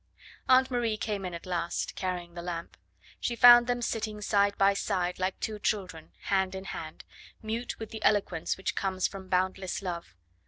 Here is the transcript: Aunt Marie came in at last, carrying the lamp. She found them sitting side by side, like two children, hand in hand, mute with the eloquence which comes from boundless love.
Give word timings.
Aunt 0.49 0.71
Marie 0.71 0.97
came 0.97 1.25
in 1.25 1.35
at 1.35 1.45
last, 1.45 1.93
carrying 1.95 2.33
the 2.33 2.41
lamp. 2.41 2.75
She 3.19 3.35
found 3.35 3.67
them 3.67 3.83
sitting 3.83 4.19
side 4.19 4.57
by 4.57 4.73
side, 4.73 5.19
like 5.19 5.39
two 5.39 5.59
children, 5.59 6.13
hand 6.21 6.55
in 6.55 6.63
hand, 6.65 7.03
mute 7.43 7.77
with 7.77 7.91
the 7.91 8.03
eloquence 8.03 8.57
which 8.57 8.73
comes 8.73 9.07
from 9.07 9.29
boundless 9.29 9.79
love. 9.83 10.15